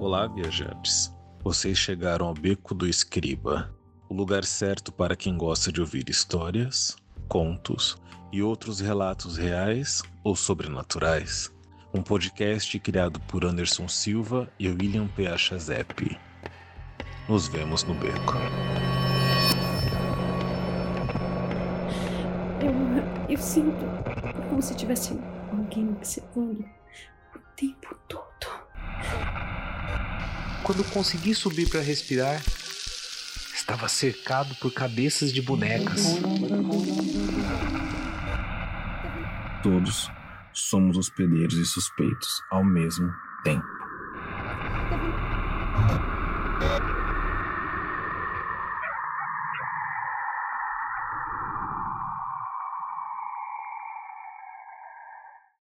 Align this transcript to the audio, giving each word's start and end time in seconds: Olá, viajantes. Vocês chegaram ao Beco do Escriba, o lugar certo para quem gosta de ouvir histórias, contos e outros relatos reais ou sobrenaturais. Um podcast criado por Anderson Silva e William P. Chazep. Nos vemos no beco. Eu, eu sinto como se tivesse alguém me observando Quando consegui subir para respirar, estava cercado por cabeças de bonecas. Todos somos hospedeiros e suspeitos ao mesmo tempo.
Olá, 0.00 0.26
viajantes. 0.26 1.14
Vocês 1.44 1.76
chegaram 1.76 2.26
ao 2.26 2.32
Beco 2.32 2.74
do 2.74 2.88
Escriba, 2.88 3.70
o 4.08 4.14
lugar 4.14 4.46
certo 4.46 4.90
para 4.90 5.14
quem 5.14 5.36
gosta 5.36 5.70
de 5.70 5.78
ouvir 5.78 6.08
histórias, 6.08 6.96
contos 7.28 7.98
e 8.32 8.42
outros 8.42 8.80
relatos 8.80 9.36
reais 9.36 10.02
ou 10.24 10.34
sobrenaturais. 10.34 11.52
Um 11.92 12.02
podcast 12.02 12.78
criado 12.78 13.20
por 13.28 13.44
Anderson 13.44 13.88
Silva 13.88 14.50
e 14.58 14.68
William 14.68 15.06
P. 15.06 15.36
Chazep. 15.36 16.18
Nos 17.28 17.46
vemos 17.48 17.84
no 17.84 17.92
beco. 17.92 18.38
Eu, 22.62 23.28
eu 23.28 23.38
sinto 23.38 23.84
como 24.48 24.62
se 24.62 24.74
tivesse 24.74 25.12
alguém 25.52 25.84
me 25.84 25.92
observando 25.92 26.79
Quando 30.70 30.84
consegui 30.84 31.34
subir 31.34 31.68
para 31.68 31.80
respirar, 31.80 32.40
estava 33.52 33.88
cercado 33.88 34.54
por 34.60 34.72
cabeças 34.72 35.32
de 35.32 35.42
bonecas. 35.42 36.16
Todos 39.64 40.08
somos 40.52 40.96
hospedeiros 40.96 41.54
e 41.54 41.64
suspeitos 41.64 42.28
ao 42.52 42.64
mesmo 42.64 43.10
tempo. 43.42 43.79